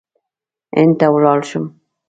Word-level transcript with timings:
هند 0.77 0.93
ته 0.99 1.07
ولاړ 1.13 1.39
شم. 1.49 1.65